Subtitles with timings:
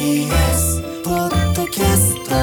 [0.00, 2.34] TBS ポッドキャスト。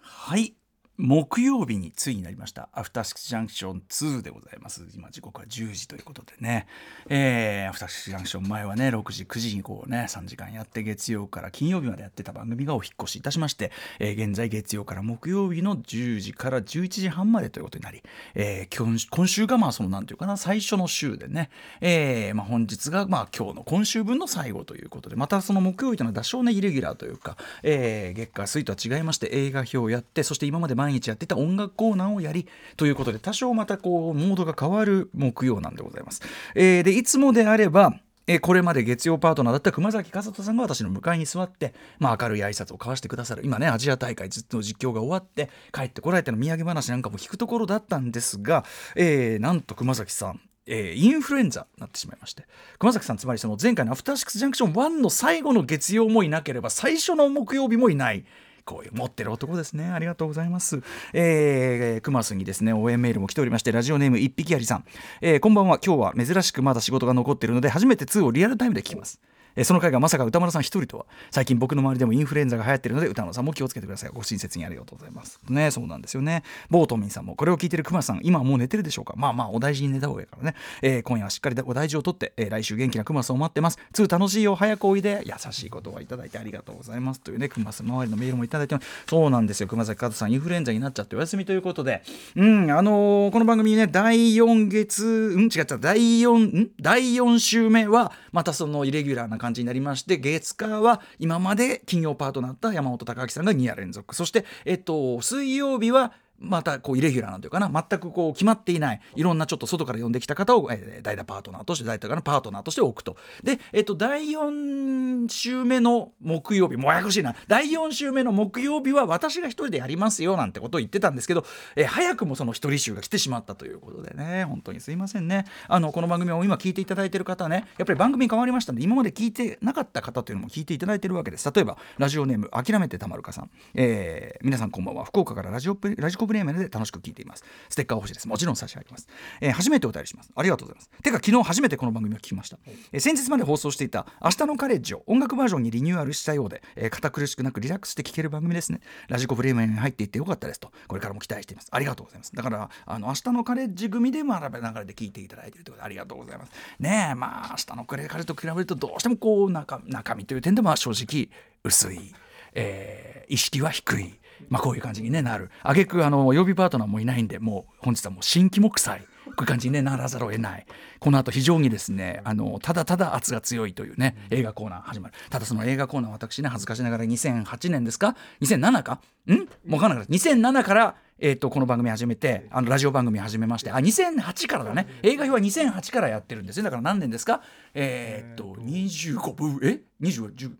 [0.00, 0.54] はい。
[1.00, 2.68] 木曜日についになりました。
[2.74, 4.86] アフターシックスジャンクション2でございます。
[4.94, 6.66] 今時刻は10時ということでね、
[7.08, 18.02] えー、アフターシックスジャンクション前はね6時9時にこうね3時間やって月曜から金曜日までやってた番組がお引越しいたしまして、えー現在月曜から木曜日の10時から11時半までということになり、
[18.34, 21.48] えー今週がまあそのなんていうかな最初の週でね、
[21.80, 36.20] えーまあ、本日がまあ今日の今週分の最後ということでまたその木曜日というのは多少ねイレギュラーというか、えー月火水とは違いまして映画表をやってそして今まで毎毎日やってた音楽コーナーをやりということで多少またこうモードが変わる木曜なんでございます。
[36.54, 37.94] えーでいつもであれば
[38.26, 48.64] えこれまで月曜パートナーだった熊崎和人さんが私の向かいに座って、まあ、明るい挨拶を交わしてくださる今ねアジア大会ずっと実況が終わって帰ってこられての土産話なんかも聞くところだったんですが、
[48.96, 52.44] えーなんと熊崎さんえーインフルエンザになってしまいまして
[52.78, 58.24] 熊崎さんつまりその前回の「アフターシックスジャンクション1」の最後の月曜もいなければ最初の木曜日もいない。
[58.70, 59.90] こういう持ってる男ですね。
[59.90, 60.80] ありがとうございます。
[61.12, 64.84] えー、熊須にですね、応援メールも来ておりまして、ラジオネーム一匹ありさん。
[65.20, 65.80] えーこんばんは。
[65.84, 69.20] 今日は珍しくまだ仕事が残っているので、初めて2をリアルタイムで聞きます。
[69.56, 74.10] えその回がまさか歌丸さん一人とは最近僕の周りでもインフルエンザが流行ってるので歌丸さんも気をつけてください。
[74.12, 75.40] ご親切にありがとうございます。
[75.48, 76.42] ねそうなんですよね。
[76.70, 79.14] ボートミンさんもこれを聞いてる熊さん今はもう寝てるでしょうか。
[79.16, 83.78] まあまあお大事に寝た方がいいからね、えー今夜はしっかりお大事をとって、えー来週元気な熊さんを待ってます。
[83.94, 88.86] 2楽しいよ早くおいで優しいことをいただいてありがとうございますというね熊さん周りのメールもいただいてます。
[89.08, 89.68] そうなんですよ。
[89.68, 92.02] 熊崎和さんインフルエンザになっちゃってお休みということで。
[92.36, 96.70] うんあのーこの番組ね第4月うん違っちゃった第4ん？
[96.80, 104.14] 第4週目はまたそのイレギュラーな感じになりまして月火は今まで金曜パートナーだった山本隆明さんが2夜連続。
[104.14, 113.16] そしてえっと水曜日はまたこうイレギュラーなんていうかな全くこう決まっていないいろんなちょっと外から呼んできた方を、えー代打パートナーとして代打からパートナーとして置くと。
[113.42, 117.34] で、えっと、第4週目の木曜日もややこしいな。
[117.48, 121.44] 第4週目の木曜日は私が一人でやりますよなんてことを言ってたんですけど、
[121.76, 124.44] えー早くもその一人集が来てしまったということでね。
[124.44, 125.46] 本当にすいませんね。
[125.68, 131.50] あのこの番組を今聞いていただいている方はねやっぱり番組変わりましたので今まで聞いてなかった方というのも聞いていただいているわけです。
[131.52, 135.04] 例えばラジオネーム諦めてたまるかさん、えー皆さんこんばんは。
[135.04, 137.42] 福岡からラジオプラジコプレミアムで楽しく聞いています。
[137.68, 138.28] ステッカー欲しいです。
[138.28, 139.08] もちろん差し上げます、
[139.40, 140.30] えー初めてお便りします。
[140.36, 141.02] ありがとうございます。
[141.02, 142.58] てか昨日初めてこの番組を聞きました、
[142.92, 148.80] えー先日まで放送していた明日のカレッジを音楽バージョンにリニューアルしたようで、えー堅苦しくなくリラックスして聞ける番組ですね。
[149.08, 150.70] ラジコプレミアムに入っていってよかったですと。
[150.86, 151.68] これからも期待しています。
[151.72, 152.32] ありがとうございます。
[152.34, 156.52] だからあの明日のカレッジ組で学べ流れで聞いていただいているということでありがとうございます。
[156.78, 161.28] ねえまあ明日のカレッジと比べるとどうしてもこう中中身という点では正直
[161.64, 162.14] 薄い、
[162.54, 165.50] えー意識は低いまあこういう感じに、ね、なる。
[165.62, 169.06] 挙句あの曜日パートナーもいないんでもう本日はもう新規も臭い。
[169.26, 170.66] こういう感じに、ね、ならざるを得ない。
[170.98, 175.14] この後非常にですねあのただただ圧が強いというね映画コーナー始まる。
[175.30, 179.00] ただその映画コーナー私ね恥ずかしながら2008年ですか？2007か？
[179.26, 179.32] ん？
[179.32, 180.12] もう分かんなかった。
[180.12, 183.70] 2007からえー、とこの番組始めてあのラジオ番組始めまして。
[183.70, 184.88] あ2008からだね。
[185.02, 187.42] 映画表は2008からやってるんですよだから何年ですか？
[187.74, 190.50] えーっと25分え？20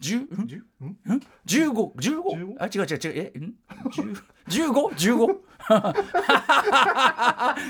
[0.00, 0.86] 10 10ん？
[0.88, 3.32] ん？15 15あ違う違う違う。
[3.34, 3.38] え？
[3.38, 3.54] ん
[4.48, 5.38] ？1515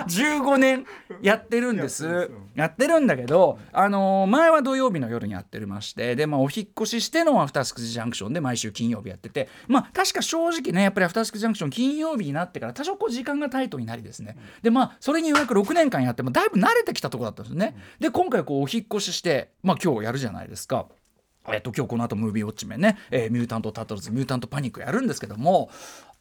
[0.06, 0.86] 15 年
[1.20, 2.30] やってるんです。
[2.54, 14.36] やってるんだけど、あのー前は土曜日の夜にやってましてで、まあ、お引っ越ししてのアフターシックスジャンクションで毎週金曜日やっててまあ確か正直ねやっぱりアフターシックスジャンクション金曜日になってから多少こう時間がタイトになりですね。
[14.62, 17.76] でまあそれにようやく6年間やってもだいぶ慣れてきたところだったんですね。
[18.00, 20.86] で今回こうお引っ越ししてまあ今日やるじゃないですか。
[21.48, 25.70] えっと、今日この後ムービーウォッチメンね、えーミュータント・タートルズミュータント・パニックやるんですけども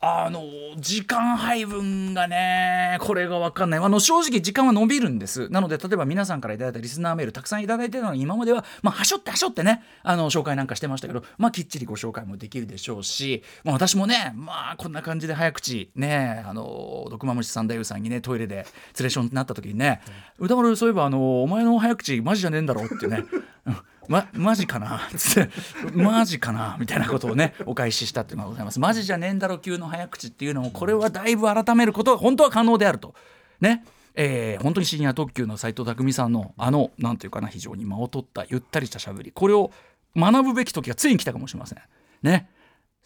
[0.04, 0.42] あの
[0.78, 3.80] 時間配分がねこれが分かんない。
[3.80, 5.48] あの正直時間は伸びるんです。
[5.50, 18.66] なので例えば皆さんからいただいたリスナーメールたくさんいただいてるのに今まではまあはしょってはしょってねあの紹介なんかしてましたけどまあきっちりご紹介もできるでしょうし、まあ、私もねまあこんな感じで早口ねあの毒まむし三太夫さんにねトイレで連
[19.04, 20.02] れションになった時にね
[20.40, 23.24] 歌丸そういえばあのお前の早口マジじゃねえんだろってね。
[23.68, 23.78] うん。
[24.08, 25.02] ま、マジかな？
[25.16, 25.52] つって
[25.94, 26.78] マジかな？
[26.80, 28.80] みたいなことをねお返ししたっていうのがございます。
[28.80, 33.14] マジじゃねえんだろ級の早口っていうのもこれはだいぶ改めることが本当は可能であると。
[33.60, 33.86] ね。
[34.16, 39.32] えー本当に深夜特急の斎藤工さんのあの何ていうかな非常に間を取ったゆったりしたしゃべり。
[39.32, 39.72] これを
[40.16, 41.80] 学ぶべき時がついに来たかもしれません。
[42.22, 42.50] ね。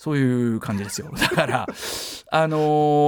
[0.06, 1.12] そういう感じですよ。
[1.19, 1.68] だから
[2.30, 2.57] あの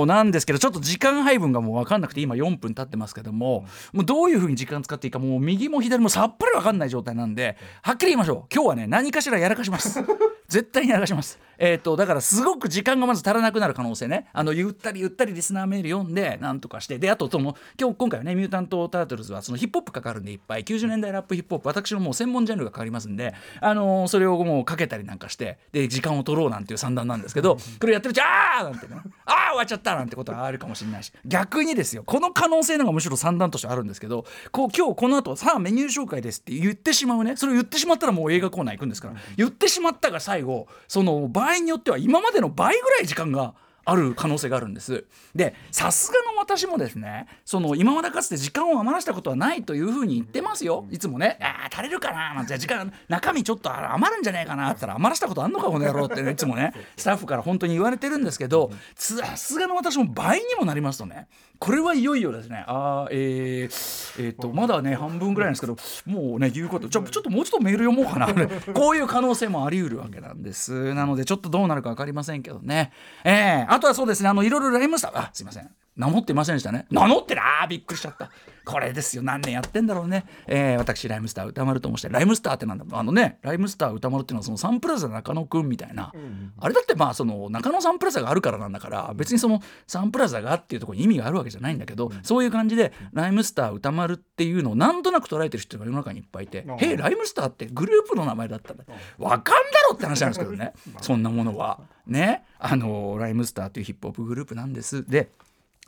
[0.02, 8.54] ーなんですけどちょっと時間配分がもう分かんなくて今4分経ってますけどももうどういうふうに時間使っていいかもう右も左もさっぱり分かんない状態なんではっきり言いましょう。
[8.54, 10.04] 今日はね何かしらやらかします。
[10.48, 11.40] 絶対にやらかします。
[11.58, 14.28] えっ、とだからすごく時間がまず足らなくなる可能性ね。
[14.34, 17.00] あのゆったりゆったりリスナーメール読んでなんとかして。
[17.00, 20.64] であとその今日今回はねミュータント・タートルズはそのヒップホップかかるんでいっぱい。
[20.64, 21.68] 90年代ラップヒップホップ。
[21.68, 28.64] 私のもう専門ジャンルがかかりますんであのーそれをもうかけたりなんかしてで時間を取ろうなんていう算段なんですけどこれやってるうちあー！
[28.64, 28.96] なんてね。
[29.26, 29.50] あー！
[29.50, 31.12] 終わっちゃったなんてことがあるかもしれないし。
[31.26, 32.04] 逆にですよ。
[32.06, 37.36] この可能性の方がむしろ算段としてあるんですけどこう今日この後さあメニュー紹介ですって言ってしまうね。
[37.36, 39.16] それを言ってしまったらもう映画コーナー行くんですから。
[39.36, 43.54] 言ってしまったが最後その場合によっては今までの倍ぐらい時間が
[43.90, 45.06] ある可能性があるんです。
[45.34, 50.86] でさすがの私もですねその今までかつて時間を余らしたことはないというふうに言ってますよ。
[50.92, 52.58] いつもね「あー足りるかな」なんて。
[52.58, 56.74] 時間中身ちょっと余るんじゃねえかなって言ったら余らしたことあんのかこの野郎ってね いつもね。
[56.98, 61.28] スタッフから本当に言われてるんですけどさすがの私も倍にもなりますとね。
[61.60, 62.64] これはいよいよですね。
[62.68, 68.28] あーえー、えーとまだね半分ぐらいなんですけどもうね言うことちょちょっともうちょっとメール読もうかな。
[68.74, 70.94] こういう可能性もあり得るわけなんです。
[70.94, 72.92] なのでちょっとどうなるか分かりませんけどね。
[73.24, 75.70] えー、あとはそうですねあのいろいろライムスターあすいません。
[75.98, 76.86] 名乗ってませんでしたね。
[76.92, 77.42] 名乗ってる？
[77.42, 78.30] あーびっくりしちゃった。
[78.64, 79.24] これですよ。
[79.24, 86.12] 何年やってんだろうね、えー、私ライムスター歌丸と申してライムスターってなんだあのねライムスター歌丸っていうのはそのサンプラザ中野くんみたいな、
[86.60, 98.84] あれだってまあその中野サンプラザがあるからなんだから別にそのサンプラザがっていうところに意味があるわけじゃないんだけど、そういう感じでライムスター宇多丸っていうのをなんとなく捉えてる人が世の中にいっぱいいて「へえライムスターってグループの名前だったんだ」
[99.18, 100.74] わかんだろって話なんですけどね。
[101.02, 101.80] そんなものは。
[102.06, 102.44] ね。
[102.60, 105.06] あのライムスターというヒップホップグループなんです。
[105.06, 105.30] で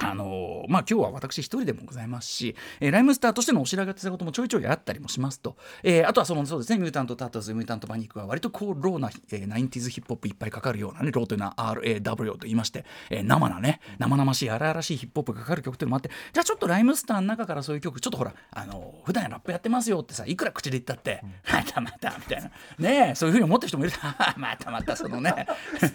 [0.01, 22.51] あのまあ今日は私一人でもございますし、えーライムスターとしてのお知らせしたこともちょいちょいあったりもしますと、えーあとはそのそうですねミュータント・タートルズミュータント・パニックは割とこう raw な、えー、90s ヒップホップいっぱいかかるようなね raw というのは RAW と言いまして、えー生なね生々しい荒々しいヒップホップがかかる曲というのもあってじゃあちょっとライムスターの中からそういう曲ちょっとほらあの普段ラップやってますよってさいくら口で言ったって、またまたみたいな。
[22.77, 23.93] ねえそういうふうに思ってる人もいる。
[24.37, 25.33] またまたそのね。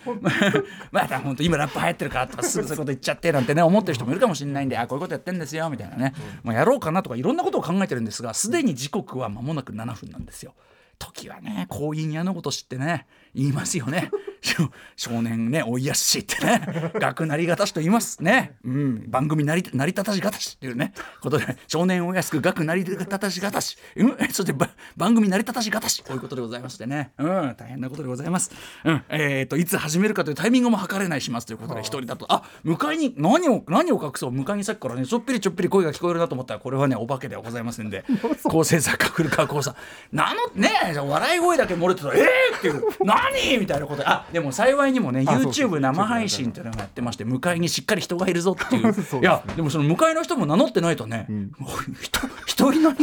[0.92, 8.22] また本当今ラップ流行ってるからとかすぐそういうこと言っちゃってなんてね思ってる人もいるかもしれないんであこういうことやってんですよみたいなね、もうやろうかなとかいろんなことを考えてるんです。
[8.22, 10.54] がすでに時刻は間もなく7分なんですよ。
[10.98, 14.10] 時はね婚姻やのこと知ってね言いますよね
[14.44, 26.02] 少 少年ねおいやっしってね 学なりがたしと言いますね、うん、番組なり成り立たしがたしっていうねことで少年お安く学なり立たしがたし、うん、そしてば番組成り立たしがたし。
[26.02, 28.50] こういうことでございましてね、うん、大変なことでございます、
[28.84, 29.02] うん。
[29.08, 32.26] えー、といつ始めるかというタイミングも測れないしますということで一人だと。
[32.28, 34.30] あ迎えに何を何を隠そう。
[34.30, 38.04] 迎えにさっきからねちょっぴりちょっぴり声が聞こえるなと思ったらこれはねお化けではございませんで。
[38.44, 40.16] 構成作家古川光さん。
[40.16, 44.06] なのねえ笑い声だけ漏れてたら「えー!」っていう「何?」みたいなことで。
[44.06, 48.92] あでも幸いにもね YouTube 生配信っていうのがやってまして向かいにしっかり人がいるぞっていう。
[49.22, 52.94] いやでもその向かいの人も名乗ってないとね、もう人人いない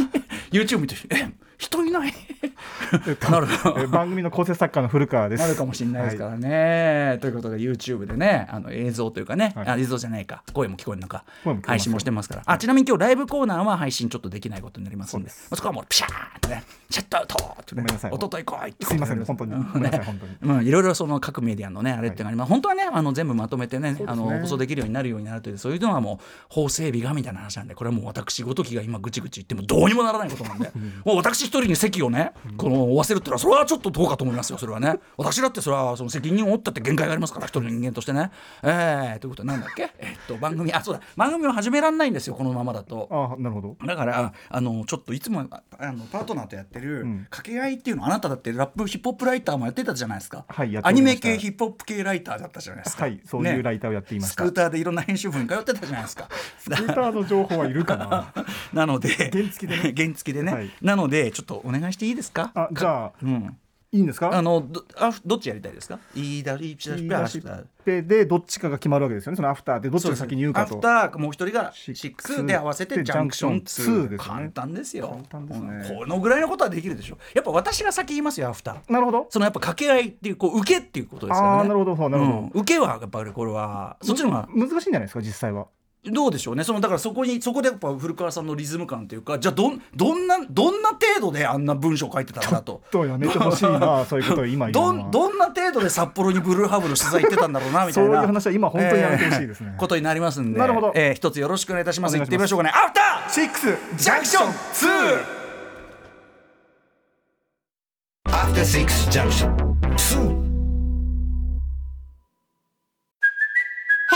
[0.52, 1.32] YouTube 見て「え
[1.62, 2.14] 人いない?
[3.30, 3.48] 」なる
[3.78, 5.40] え番組の構成作家の古川です。
[5.40, 7.20] なるかもしれないですからね。
[7.22, 9.68] ということで YouTube でねあの映像というかね、はい。
[9.68, 10.44] あ映像じゃないか。
[10.54, 11.24] 声も聞こえるのか。
[11.64, 12.42] 配信もしてますから。
[12.46, 15.30] あちなみに今日ライブコーナーは配信ちょっとできないことになりますんで。
[15.30, 18.96] そこはもうピシャーってねシャットアウトってねおととい来いってす。
[18.96, 19.52] いません本当に。
[19.52, 19.82] い本
[20.42, 20.54] 当に。
[20.60, 24.04] うん、いろいろその各メディアのねあれっていうのがあります、本当はねあの全部まとめてねね。
[24.08, 30.72] あの放送できるようになるようになるというそういうのはもう法整備がみたいな話なんでこれはもう私ごときが今ぐちぐち言ってもどうにもならないことなんで。
[31.06, 35.00] もう私一人に席をねこの負わせるっていうのはそれはちょっとどうかと思いますよそれはね。
[35.18, 38.32] 私だってそれはその責任を負ったって限界がありますから一人の人間としてね。
[38.64, 39.92] えー、ということはなんだっけ？
[40.00, 41.02] えっと番組あそうだ。
[41.16, 43.08] 番組を始められないんですよこのままだと。
[43.12, 43.78] あなるほど。
[43.86, 47.28] だからあのちょっといつもああのパートナーとやってるん。
[47.30, 53.04] 掛け合いっていうのあなただってラップヒップホップライターもやってたじゃないですか、はいやってアニメ系ヒップホップ系ライターだったじゃないですか。
[53.04, 54.44] はいそういうライターをやっていました。
[54.44, 56.30] スクーターでいろんな編集部に通ってたじゃないですか。
[56.60, 58.34] スクーターの情報はいるかな。
[58.74, 59.94] なので原付でね。
[59.96, 60.72] 原付でね、はい。
[60.82, 62.52] なのでちょっとお願いしていいですか？
[62.56, 63.58] あじゃあうん。
[63.94, 64.32] いいんですか？
[64.34, 66.00] あのどあどっちやりたいですか？
[66.16, 69.36] いいだりピシャ言いピャ出しっぺでどっちかが決まるわけですよね。
[69.36, 69.80] そのアフター。
[69.82, 70.76] でどっちが先に言うかと。
[70.76, 72.42] アフターもう一人がシックス。
[72.42, 74.34] 6で合わせてでジャンクション2ジャンクション2ですね。
[74.34, 75.08] 簡単ですよ。
[75.10, 75.68] 簡単ですね。
[75.90, 77.18] うんこのぐらいのことはできるでしょ。
[77.34, 78.92] やっぱ私が先言いますよアフター。
[78.92, 79.28] なるほど。
[79.30, 81.58] そのやっぱ掛け合いっていうこう受けっていうことですからね。
[81.58, 82.38] ああなるほどなるほど。
[82.38, 82.48] うん。
[82.54, 85.68] 受けはやっぱりこれはそっちの方が難しいんじゃないですか実際は。
[86.04, 86.64] どうでしょうね。
[86.64, 92.82] そのだからそこにそこでやっぱ古川さんのリズム感というかじゃあどんどんなどんな程度であんな文章書いてたんだと。
[92.90, 95.08] とやめてほしいな そういうことを今言うどのは。
[95.10, 98.10] んどんな程度で札幌にブルーハーブの取材行ってたんだろうなみたいな。
[98.10, 99.70] そういう話は今本当にやめてほしいですね。
[99.74, 100.60] えーことになりますんで。
[100.60, 100.92] なるほど。
[100.96, 102.18] えー一つよろしくお願いいたします。
[102.18, 102.72] 行ってみましょうかね。
[102.74, 103.32] アフター!
[103.32, 105.42] シックスジャンクション2
[108.26, 109.56] ア After Six Junction
[109.96, 110.51] 2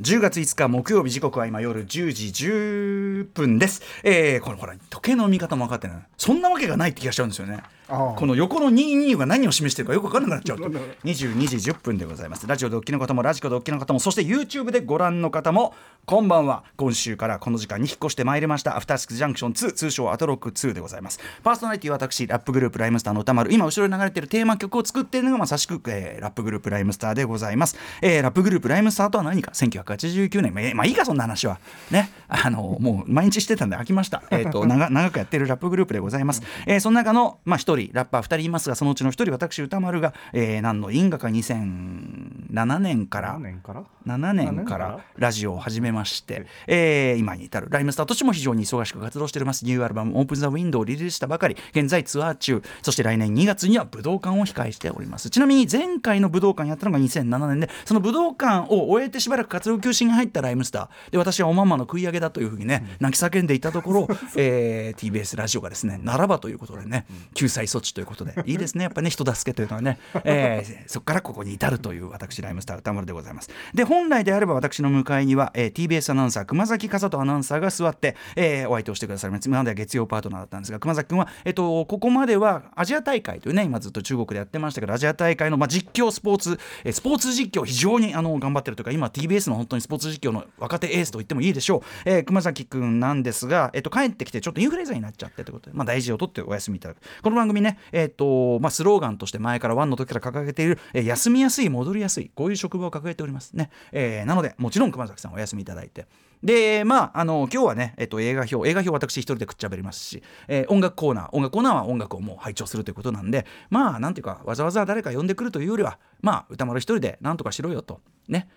[0.00, 3.80] 10月5日木曜日時刻は今夜10時10分です。
[4.02, 5.96] えー、これほら時計の見方も分かってない。
[6.18, 7.62] そんなわけがないって気がしちゃうんですよね。
[7.88, 10.68] この横の22が何を示してるかよく分からなくなっちゃうと。
[11.04, 12.46] 22時10分でございます。
[12.46, 15.72] ラジオでお聞きの方もラジコでお聞きの方もそして YouTube でご覧の方も
[16.04, 16.64] こんばんは。
[16.76, 21.20] 今週からこの時間に引っ越してまいりましたアフターシックスジャンクション2通称アトロック2でございます。
[21.42, 27.76] パーソナリティは私ラップグループライムスターの歌丸今後ろに流れているテーマ曲を作っているのがまさしく、えーラップグループライムスターでございます。
[28.02, 29.52] えーラップグループライムスターとは何か？
[29.86, 30.54] 1989年。
[30.54, 31.58] まあえーまあいいかそんな話は。
[31.90, 32.10] ね。
[32.28, 34.22] あのもう毎日してたんで飽きました。
[34.30, 36.42] えっ、と 長長くやってるラップグループでございます。
[36.66, 47.68] えーその中のまあ一人ラッパー二人いますがそのうちの一人私歌丸が、えー何の因果か2007年から何年から？7年からラジオを始めまして、えー今に至る。
[47.70, 49.64] ライムスターとしても非常に忙しく活動しております。
[49.64, 51.56] ニューアルバム「オープン・ザ・ウィンドウ」をリリースしたばかり。
[51.72, 52.62] 現在ツアー中。
[52.82, 55.30] そして来年2月には武道館を控えしております。
[55.30, 61.12] ちなみに前回の武道館やったのが2007年でその武道館を終えてしばらく活動休止に入ったライムスター。
[61.12, 68.84] で私はおまんまの食い上げだというふうにね泣き叫んでいたところ、 えー TBS ラジオがですねならばということでね救済措置ということでいいですね。
[68.84, 73.50] やっぱね人助けというのはね、えーそこからここに至るという私ライムスター歌丸でございます。
[73.74, 79.46] で本来であれば私の向かいには、えー TBS アナウンサー熊崎和人アナウンサーが座って、えーお相手をしてくださいます。
[79.46, 95.56] 今までは月曜パートナーだったんですが熊崎君は、えっとここまではアジア大会というね今ずっと中国でやってましたけどアジア大会の、まあ、実況スポーツ、えースポーツ実況非常にあの頑張ってるというか今 TBS の本当にスポーツ実況の若手エースと言ってもいいでしょう、えー熊崎君なんですが、えっと帰ってきてちょっとインフルエンザになっちゃってという。
[95.56, 96.98] ことで、まあ、大事を取ってお休みいただく。
[97.22, 103.52] この番組ね、えっとまあ、スローガンとして前からワンの時から掲げている、えー休みやすい戻りやすいこういう職場を掲げております。
[103.54, 106.06] ね、えーなのでもちろん熊崎さんお休みいただいて。
[106.42, 118.00] でまああの今日はね、えっと、映画表映画表私一人でくっちゃべりますし、えー音楽コーナー音楽コーナーは音楽をもう拝聴するということなんでまあなんていうかわざわざ誰か呼んでくるというよりはまあ歌丸一人でなんとかしろよと。
[118.28, 118.48] ね。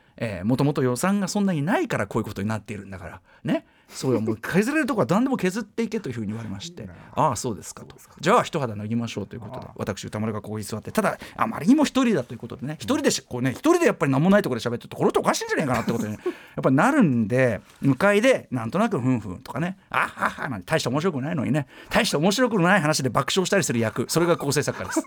[0.44, 3.66] もともと予算がそんなにないからこういうことになっているんだからね。
[3.90, 4.22] そうよ。
[4.22, 6.88] もう削れるとこは何でも削っていけというふうに言われまして。
[7.16, 7.96] ああそうですかと。
[8.20, 9.68] じゃあ一肌脱ぎましょうということで。
[9.76, 24.06] 私歌丸がここに座ってただあまりにも一人だということでね一人でしこうね一人でやっぱり何もないところで喋ってるとこれっておかしいんじゃないかなってことに、ね、 やっぱりなるんで向かいでなんとなくふんふんとかねあははなんて大して面白くないのにね大して面白くない話で爆笑したりする役。
[24.08, 25.04] それが構成作家です。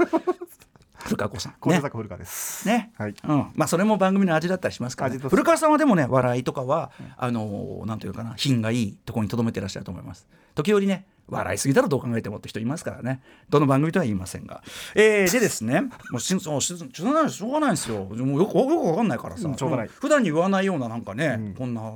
[1.13, 2.67] 古川光さん、小ね坂古川です。
[2.67, 3.15] ね、はい。
[3.25, 5.19] うん、まあそれも番組の味だったりしますから、ね。
[5.19, 10.27] 古川さんはでもね笑いとかは、あのーなんていうかな品がいいところにとどめてらっしゃると思います。
[10.55, 13.21] 時折ね笑いすぎだろどう考えてもって人いますからね。
[13.51, 14.63] どの番組とは言いませんが、
[14.95, 18.05] えーでですねもうしそうししょうがないしょうがないですよ。
[18.05, 19.89] もうよくよくわかんないからさ、うんしょうがない。
[19.89, 21.95] 普段に言わないようななんかね、こんなあ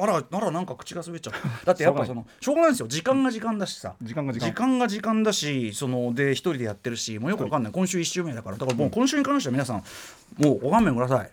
[0.00, 2.70] あらあらなんか口が滑っちゃっただってやっぱそのしょうがない。
[2.72, 2.88] ですよ。
[2.88, 3.94] 時間が時間だしさ。
[4.02, 4.46] 時間が時間。
[4.46, 8.56] 時間が時間だしそので一人でやってるしもうよくわかんない、今週1週目だから。
[8.56, 9.82] だからもう今週に関しては皆さん
[10.38, 11.30] もうご勘弁ください。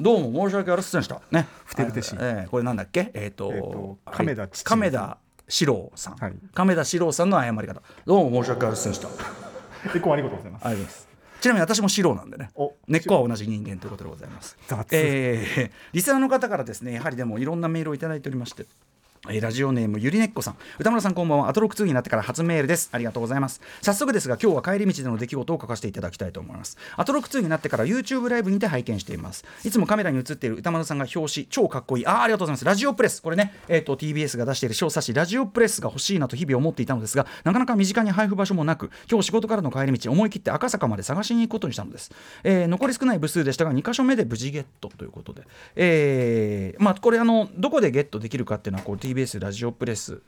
[0.00, 1.20] どうも申し訳ありませんでした。
[1.30, 1.46] ね。
[1.64, 3.10] ふてぶてしえーこれなんだっけ？
[3.14, 4.64] えっ、と,、えーとはい亀田父。
[4.64, 5.18] 亀田
[5.54, 6.34] 史郎さん、はい。
[6.52, 7.80] 亀田史郎さんの謝り方。
[8.04, 9.06] どうも申し訳ありませんでした。
[9.06, 10.64] ありがとうエコーありがとうございます。
[10.64, 11.08] ございます
[11.40, 12.50] ちなみに私も史郎なんでね。
[12.56, 14.58] お根っこは同じ人間ということでございます。
[14.66, 15.70] 雑えー。
[15.92, 18.66] リスナーの方からですねやはりでもいろんなメールをいただいておりまして
[19.30, 20.56] えラジオネームゆりねっこさん。
[20.78, 21.48] 歌村さんこんばんは。
[21.48, 22.90] アトロック2になってから初メールです。
[22.92, 23.62] ありがとうございます。
[23.80, 26.76] 早速ですが今日は帰り道での出来事を書かせていただきたいと思います。
[26.98, 29.46] アトロック2になってから YouTube ライブにて拝見しています。
[29.64, 32.06] いつもカメラに映っている歌丸さんが表紙超かっこいい。
[32.06, 32.66] あありがとうございます。
[32.66, 33.22] ラジオプレス。
[33.22, 42.12] これねえっ、と TBS が出している小冊子ラジオプレスが欲しいなと日々思っていたのですがなかなか身近に配布場所もなく今日仕事からの帰り道思い切って赤坂まで探しに行くことにしたのです、
[42.42, 45.42] えー残り少ない部数でしたが2箇所目で無事ゲットということで、
[45.76, 50.20] えーまあこれあのどこでゲットできるかっていうのはこう TBS TBS ラジオプレス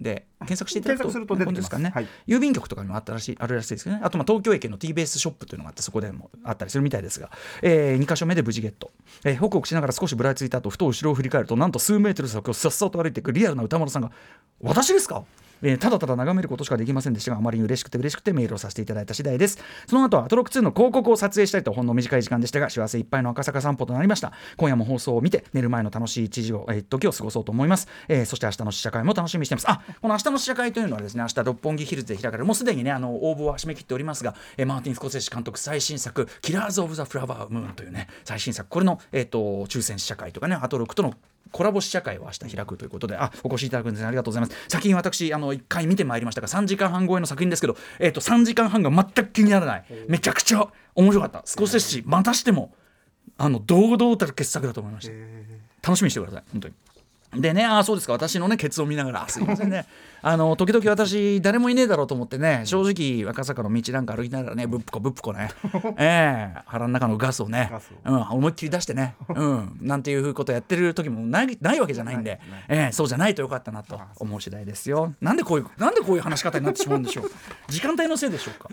[0.00, 2.06] で検索していただくと検索すると出ですかね、はい。
[2.26, 4.02] 郵便局とかにもあったらしいあるらしいですけどね。
[4.04, 7.30] あとまあ東京駅の TBS ショップというのがあってそこでもあったりするみたいですが、
[7.62, 8.90] え2箇所目で無事ゲット、
[9.24, 14.10] えー、ホクホクしながら少しぶらついた後ふと後ろを振り返るとなんと数メートル先をさっさと歩いていくリアルな歌丸さんが
[14.60, 15.24] 「私ですか?」
[15.62, 19.58] えーただただ眺めることしかできませんでしたがあまりに嬉しくて嬉しくてメールをさせていただいた次第です。
[19.86, 24.32] その後はアトロック2の広告を撮影したいとほんの短い時間でしたが幸せいっぱいの赤坂散歩となりました。
[24.56, 29.70] 今夜も放送を見て寝る前の楽しい一時を、えー時を過ごそうと思います、えーそして明日の試写会も楽しみにしています。
[29.70, 41.14] あこの明日のの試写会というのはですね明日六本木ヒルズで開かれるもうすでにねあの応募は締め切っておりますが、えーマーティン・スコセッシ監督最新作「キラーズ・オブ・ザ・フラワームーン」というね最新作これの、えー、と抽選試写会とかねアトロックとの
[41.50, 44.06] コラボ試写会を明日開くということで、あ、お越しいただくんですね。
[44.06, 44.56] ありがとうございます。
[44.68, 49.84] 先に私、あの、1回見てまいりましたが、3時間半超えの作品ですけど、えっ、と、3時間半が全く気にならない。
[50.08, 51.42] めちゃくちゃ面白かった。
[51.44, 52.72] スコセッシ、またしても、
[53.36, 55.12] あの、堂々たる傑作だと思いました。
[55.86, 56.42] 楽しみにしてください。
[56.52, 56.74] 本当に。
[57.34, 59.86] でね、ああ、そうですか、私のね、ケツを見ながら、あ すいませんね。
[60.20, 65.50] あの、時々私、誰もいねえだろうと思ってね、正直、赤坂の道なんか歩きながらね、ぶっぷこぶっぷこね、
[65.96, 66.62] ええ。
[66.66, 67.72] 腹の中のガスをね。
[68.04, 75.14] うん、思いっきり出してね、うん、なんていうことやってる時もないないわけじゃないんで、ええそうじゃないとよかったなと思う次第ですよ。
[75.20, 77.30] なんでこういう、なんでこういう話し方になってしまうんでしょう。
[77.68, 78.68] 時間帯のせいでしょうか。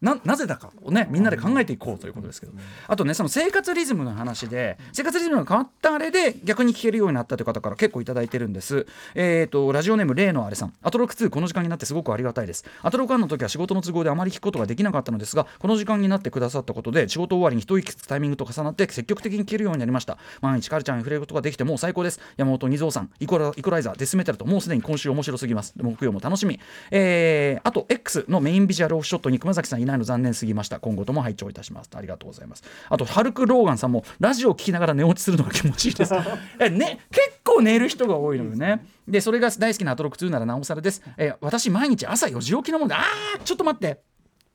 [0.00, 2.52] ななぜだかをねみんなで考えていこうということですけど、
[2.86, 8.86] あとねその生活リズムの話で生活リズムが変わったあれで逆に聞けるようになったという方から結構いただいてるんです。
[9.14, 10.74] えっ、とラジオネーム例のあれさん。
[10.82, 12.64] アトロク2この時間になってすごくありがたいです。
[12.82, 20.18] アトロク1の時は仕事の都合であまり聞くことができなかったのですがこの時間になってくださったことで仕事終わりに一息つくタイミングと重なって積極的に聞けるようになりました。
[20.40, 22.20] 毎日カルチャーに触れることができてもう最高です。
[22.36, 25.74] 山本二蔵さんイコライコライザーデスメタルともうすでに今週面白すぎます。
[25.76, 26.60] 木曜も楽しみ。
[26.90, 30.80] えー、あと X のメインビジュアルオフショットに熊崎さんいないの残念すぎました。
[30.80, 31.90] 今後とも拝聴いたします。
[31.94, 32.64] ありがとうございます。
[32.88, 36.14] あとハルク・ローガンさんもラジオを聞きながら寝落ちするのが気持ちいいです。
[36.60, 38.84] え、ね、結構寝る人が多いのよね。
[39.08, 44.00] でそれが大好きなアトロック2ならなおさらです、えー私毎日朝4時起きなもんであーちょっと待って。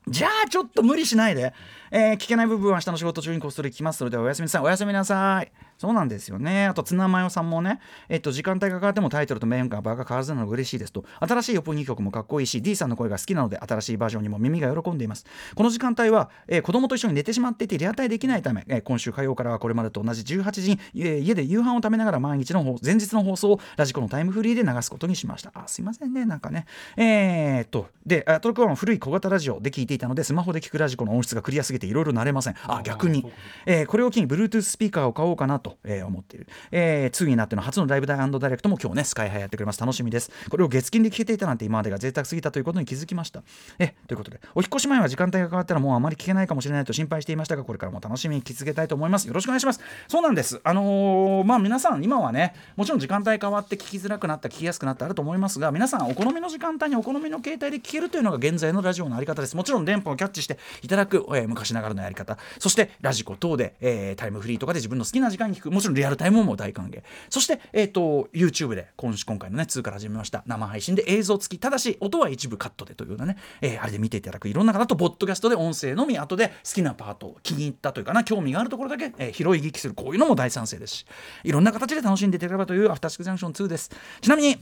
[0.08, 1.54] じゃあちょっと無理しないで、
[1.92, 4.00] えー聞けない部分は明日の仕事中にこっそり聞きます。
[4.00, 4.62] それではおやすみなさい。
[4.64, 6.68] おやすみなさいそうなんですよね。
[6.68, 11.04] あとツナマヨさんもねえっと時間帯が変わってもタイトルとメインが場が変わらずなのが嬉しいですと。
[11.20, 15.26] 新しいオープニング曲もかっこいいし D さんの声が好きなので新しいバージョンにも耳が喜んでいます。
[15.56, 25.52] この時間帯は、えー子供と一緒に寝てしまっていてリアタイできないため、えー今週火曜からはこれまでと同じ18時に、えー家で夕飯を食べながら毎日の放前日の放送をラジコのタイムフリーで流すことにしました。
[25.56, 26.26] あすいませんね。
[26.26, 26.68] なんかね。
[26.98, 32.56] えー、っとでアトロクワンは古い小型ラジオで聞いていたのでスマホで聞くラジコの音質がクリアすぎていろいろ慣れません。
[32.68, 33.26] あ逆に、
[33.66, 39.80] えーこれを機に Bluetooth スピーカーを買おうかなと、えー思っている、えー、次になっての初のライブダイレクトも今日ねスカイハイやってくれます。
[39.80, 40.32] 楽しみです。
[40.50, 43.44] これを月金で聞けていたなんて今までが贅沢すぎたということに気づきました。
[43.80, 49.28] えということでお引越し前は時間帯が変わったらもうあまり聞けないかもしれないと心配していましたがこれからも楽しみに聞き続けたいと思います。
[49.28, 49.80] よろしくお願いします。
[50.08, 50.60] そうなんです。
[50.64, 59.56] あのーまあ皆さん今はねもちろん時間帯変わって聞きづらくなった聞きやすくなったあると思いますが皆さんお好みの時間帯にお好みの携帯で聞けるというのが現在のラジオのあり方です。
[59.56, 62.38] もちろん電波をキャッチしていただく、えー昔ながらのやり方。
[62.60, 65.72] そしてラジコ等で、えータイムフリーとかで自分の好きな時間に聞く。
[65.72, 67.02] もちろんリアルタイムも大歓迎。
[67.30, 70.44] そして、えー、と YouTube で今今回のね2から始めました。
[70.46, 71.60] 生配信で映像付き。
[71.60, 74.50] ただし音は一部カットでというようなね、えーあれで見ていただく。
[74.50, 76.18] いろんな方とポッドキャストで音声のみ。
[76.18, 79.94] 後で好きなパート気に入ったというかな興味があるところだけ、えー拾い聞きする。
[79.94, 81.06] こういうのも大賛成ですし。
[81.44, 83.92] いろんな形で楽しんでいただければというアフターシックスジャンクション2です。
[84.22, 84.58] ちなみに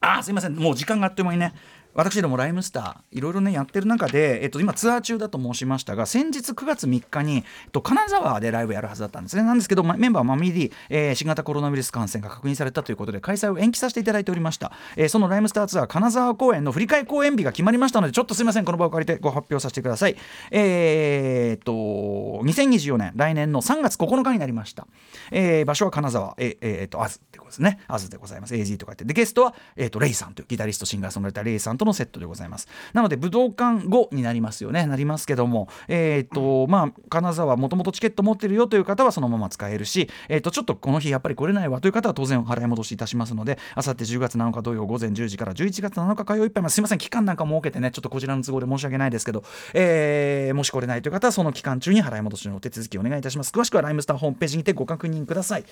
[0.00, 0.54] あすいません。
[0.54, 1.54] もう時間があっという間にね
[1.94, 9.42] 私どもライムスターいろいろねやってる中で、えっと、今ツアー中だと申しましたが先日9月3日に、えっと、金沢でライブやるはずだったんですね。
[9.42, 20.16] なんですけどまメンバーマミリー、えー新型コロナウイルス感染が確認されたということで開催を延期させていただいておりました、えーそのライムスターツアー金沢公演の振り替え公演日が決まりましたのでちょっとすいませんこの場を借りてご発表させてください。
[20.50, 21.72] えーっと
[22.44, 24.86] 2024年来年の3月9日になりました、
[25.30, 27.78] えー場所は金沢えーえーっとアズってことですね。
[27.86, 28.54] アズでございます。
[28.54, 29.04] AZ とか言って。
[29.04, 32.68] でゲストは、えっとレイさんというギタリストシンガーソングライターレイさんとのセットでございます。
[32.92, 34.86] なので武道館後になりますよね。
[34.86, 35.68] なりますけども。
[35.88, 49.44] えーっとまあ金沢もともとチケット持ってるよという方はそのまま使えるしえーとちょっとこの日やっぱり来れないわという方は当然払い戻しいたしますのであさって10月7日土曜午前10時から11月7日火曜いっぱいまですいません期間なんか設けてねちょっとこちらの都合で申し訳ないですけど、
[49.74, 53.50] えーもし来れないという方はその期間中に払い戻しのお手続きお願いいたします。
[53.50, 55.64] 詳しくはライムスターホームページにてご確認ください。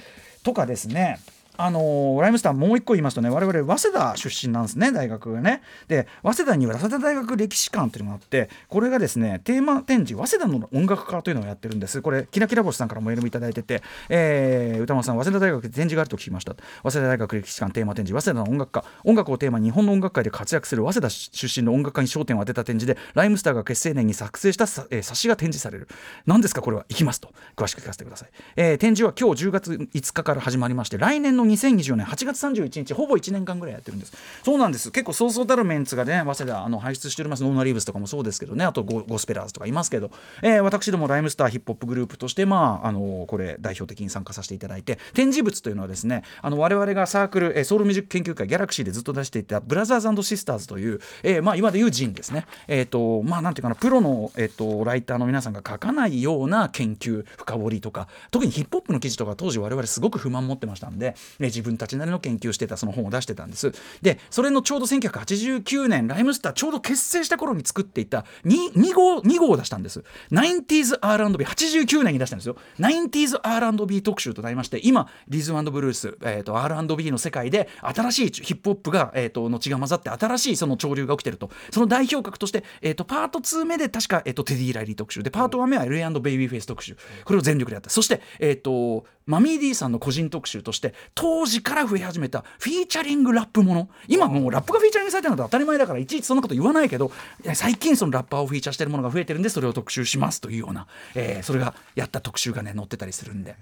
[0.43, 1.19] とかですね。
[1.59, 5.63] あのライムスターもう一個言いますとね我々早稲田出身なんですね大学がね。
[5.87, 12.01] で早稲田には早稲田大学歴史館というのがあってこれがですねテーマ展示早稲田の音楽家というのをやってるんです。
[12.01, 16.55] これキラキラ星さんからもメールもいただいてて、えー歌丸さん早稲田大学で展示があると聞きました。
[16.83, 25.89] 早稲田大学歴史館テーマ展示早稲田の音楽家音楽をテーマに日本の音楽界で活躍する早稲田出身の音楽家に焦点を当てた展示でライムスターが結成年に作成したさ、えー冊子が展示される。
[26.27, 26.87] 何ですかこれは。
[26.89, 27.31] 行きますと。
[27.57, 34.13] 詳しく聞かせてください、えー展示は今日10月5日から始まりまして来年の2024年8月31日ほぼ1年間ぐらいやってるんです。
[34.45, 34.91] そうなんです。
[34.91, 37.43] 結構そうそうたるメンツがね早稲田あの輩出しております。
[37.43, 38.65] ノーナリーブスとかもそうですけどね。
[38.65, 40.11] あとゴスペラーズとかいますけど、
[40.43, 44.99] えー私どもライムスターヒップホップグループとしてまああのこれ代表的に参加させていただいて。
[45.15, 52.47] 展示物というのはですねあの我々がサークル、えーソウルミュージック研究会ギャラクシーでずっと出していたブラザーズシスターズという、えーまあ今でいう ZINE ですね。
[52.69, 63.73] えっ、とまあなんていうかなプロのえっ、とライターの皆さんが書かないような研究深掘りとか特にヒップホップの記事とか当時我々すごく不満持ってましたんでえー自分たちなりの研究してたその本を出してたんです。
[64.01, 70.03] でそれのちょうど1989年ライムスターちょうど結成した頃に作っていた 2, 2号2号を出したんです。
[70.31, 72.57] 90s R&B89 年に出したんですよ。
[72.79, 81.51] 90s R&B 特集となりまして今リズムブルース、えー、と R&B の世界で新しいヒップホップが、えー、との血が混ざって新しいその潮流が起きてると。
[81.71, 85.23] その代表格として、えー、とパート2目で確か、えー、とテディ・ライリー特集。
[85.23, 86.97] でパート1目は LA& ベイビーフェイス特集。
[87.25, 87.91] これを全力でやった。
[87.91, 93.89] そして、えー、とマミー D さんの個人特集として当時から増え始めたフィーチャリングラップもの。
[94.09, 97.11] 今もうラップがフィーチャリングされてるのは当たり前だからいちいちそんなこと言わないけど
[97.45, 103.57] い最近そのラッパーをフィーチャーしてるものが増えてるんでそれを特集しますというような、えーそれがやった特集がね載ってたりするんで。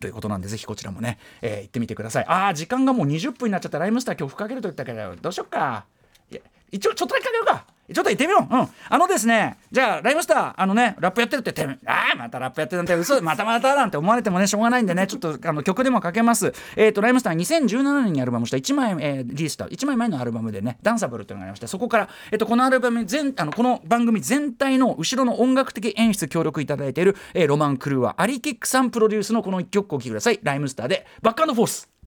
[0.00, 2.24] ということなんでぜひこちらもね、えー行ってみてください。
[2.26, 3.78] あー時間がもう20分になっちゃった。
[3.78, 5.84] ライムスター今日吹かけると言ったけどどうしよっか。
[6.30, 6.40] いや
[6.72, 7.64] 一応ちょっとだけかけようか。
[7.92, 8.56] ちょっと行ってみよう。
[8.56, 8.68] ん。
[8.88, 16.52] あのですね、じゃあ、ライムスター、あのね、ラップやってるって言って、ああ、またラップやってるなんて、嘘、またまたなんて思われてもね、しょうがないんでね、ちょっとあの曲でもかけます。
[16.76, 30.38] えっ、と、ライムスター2017年にアルバムした1枚、えーリリースした1枚前のアルバムでね、ダンサブルっていうのがありまして、そこから、えっ、と、このアルバム全、あの、この番組全体の後ろの音楽的演出協力いただいている、えーロマン・クルーはアリキックさんプロデュースのこの1曲をお聴きください。
[30.42, 31.99] ライムスターで、バックフォース。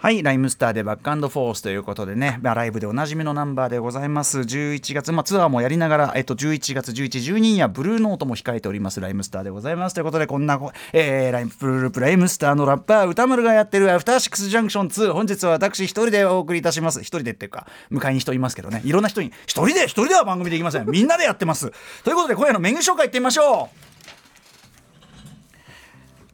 [0.00, 4.38] はい、ライムスターでバックアンドフォースということでね、まあ、ライブでおなじみのナンバーでございます。
[4.38, 9.94] 11月、まあ、ツアーもやりながら、えっと、11月11、12にはブルーノートも控えております、ライムスターでございます。
[9.94, 10.60] ということで、こんな、
[10.92, 17.00] えー、ライムプルルプライムスターのラッパー、歌丸がやってるアフターシックスジャンクション2、本日は私一人でお送りいたします。
[17.00, 20.88] 一人でっていうか、迎えに人いますけどね、いろんな人に、一人で、一人では番組できません。
[20.88, 21.72] みんなでやってます。
[22.04, 23.87] ということで、今夜のメニュー紹介いってみましょう。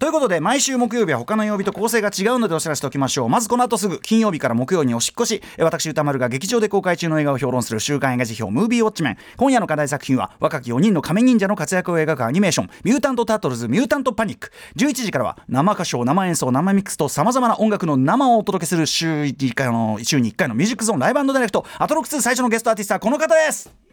[0.04, 3.30] ということで毎週木曜日は他の曜日と構成が違うのでお知らせしておきましょう。
[3.30, 5.40] まずこの後すぐ金曜日から木曜におしっこし。
[5.56, 9.16] 私歌丸が劇場で公開中の映画を評論する週刊映画辞表ムービーウォッチメン。
[9.38, 12.70] 今夜の課題作品は若き4人の仮面忍者の活躍を描くアニメーション。
[12.84, 14.52] ミュータント・タートルズ・ミュータント・パニック。
[14.76, 23.83] 11時からは生歌唱生演奏生ミックスとさまざまな音楽の生をお届けする週1回の週に1回のミュージックゾーンライブダイレクトアトロック2最初のゲストアーティストはこの方です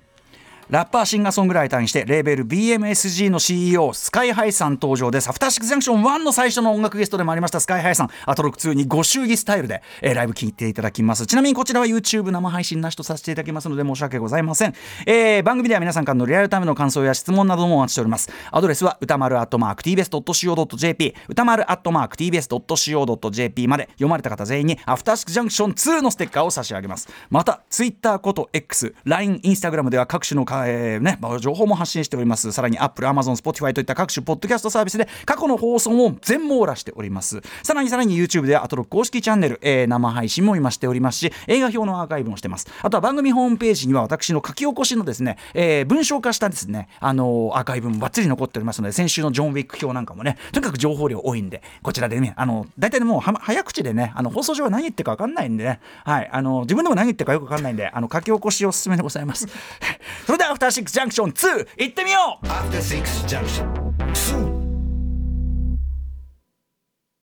[0.71, 5.27] ラッパーシンガーソングライターにしてレーベル BMSG の CEO スカイハイさん登場です。
[5.27, 8.09] アフターシックスジャンクション1の最初の音楽ゲストでもありましたスカイハイさん。
[8.25, 11.25] アトロック2にご祝儀スタイルで、えーライブ聴いていただきます。
[11.25, 14.73] ちなみにこちらは YouTube 生配信なしとさせていただきますので申し訳ございません、
[15.05, 18.29] えー番組では皆さんからのリアルタイムの感想や質問などもお待ちしております。
[18.49, 27.09] アドレスは歌丸アットマーク TBS.CO.JP 歌丸アットマーク TBS.CO.JP まで読まれた方全員にアフターシックスジャンクション2のステッカーを差し上げます。
[27.29, 32.51] また Twitter こと X、LINE、Instagram では各種のえーね、情報も発信しております。
[32.51, 37.41] さらに Apple、Amazon、Spotify といった各種ポッドキャストサービスで過去の放送も全網羅しております。
[37.63, 42.67] さらにさらに YouTube ではアトロック公式チャンネル、えー生配信も今しておりますし映画表のアーカイブもしてます。
[42.81, 59.47] あとは番組ホームページには私の書き起こしのですね、えー文章化したですねあのーアーカイブもバッツリ残っておりますので先週のジョン・ウィック表なんかもねとにかく情報量多いんでこちらでねあの大体もうは早口でねあの放送上は何言ってるか分かんないんでねはいあの自分でも何言ってるかよく分かんないんであの書き起こしおすすめでございます。
[60.25, 62.47] それではアフターシックスジャンクション2行ってみよう。